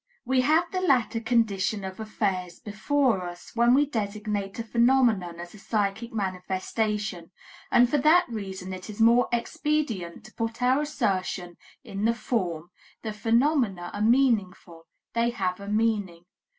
We 0.25 0.41
have 0.41 0.71
the 0.71 0.81
latter 0.81 1.19
condition 1.19 1.83
of 1.83 1.99
affairs 1.99 2.59
before 2.59 3.21
us 3.27 3.51
when 3.53 3.75
we 3.75 3.85
designate 3.85 4.57
a 4.57 4.63
phenomenon 4.63 5.39
as 5.39 5.53
a 5.53 5.59
psychic 5.59 6.11
manifestation, 6.11 7.29
and 7.71 7.87
for 7.87 7.99
that 7.99 8.25
reason 8.27 8.73
it 8.73 8.89
is 8.89 8.99
more 8.99 9.27
expedient 9.31 10.23
to 10.25 10.33
put 10.33 10.63
our 10.63 10.81
assertion 10.81 11.55
in 11.83 12.03
this 12.05 12.17
form: 12.17 12.71
the 13.03 13.13
phenomena 13.13 13.91
are 13.93 14.01
meaningful; 14.01 14.87
they 15.13 15.29
have 15.29 15.59
a 15.59 15.67
meaning. 15.67 16.23